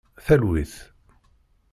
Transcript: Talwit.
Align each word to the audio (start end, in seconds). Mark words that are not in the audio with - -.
Talwit. 0.25 0.73